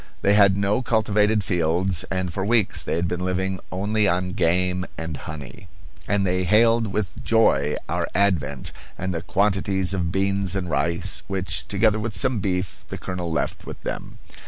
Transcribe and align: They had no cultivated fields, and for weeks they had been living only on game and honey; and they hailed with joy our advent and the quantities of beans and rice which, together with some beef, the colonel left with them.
They 0.23 0.33
had 0.33 0.57
no 0.57 0.81
cultivated 0.81 1.43
fields, 1.43 2.05
and 2.09 2.33
for 2.33 2.43
weeks 2.43 2.81
they 2.81 2.95
had 2.95 3.07
been 3.07 3.19
living 3.19 3.59
only 3.71 4.07
on 4.07 4.31
game 4.31 4.83
and 4.97 5.15
honey; 5.15 5.67
and 6.07 6.25
they 6.25 6.43
hailed 6.43 6.87
with 6.87 7.23
joy 7.23 7.75
our 7.87 8.07
advent 8.15 8.71
and 8.97 9.13
the 9.13 9.21
quantities 9.21 9.93
of 9.93 10.11
beans 10.11 10.55
and 10.55 10.71
rice 10.71 11.21
which, 11.27 11.67
together 11.67 11.99
with 11.99 12.17
some 12.17 12.39
beef, 12.39 12.83
the 12.87 12.97
colonel 12.97 13.31
left 13.31 13.67
with 13.67 13.79
them. 13.83 14.17